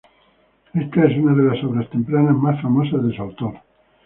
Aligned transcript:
Esta 0.73 1.05
es 1.05 1.15
una 1.19 1.35
de 1.35 1.43
las 1.43 1.63
obras 1.63 1.87
tempranas 1.91 2.35
más 2.35 2.59
famosas 2.59 3.05
de 3.05 3.15
su 3.15 3.21
autor. 3.21 3.59